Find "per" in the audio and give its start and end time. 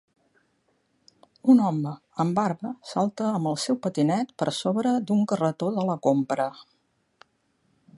4.43-4.49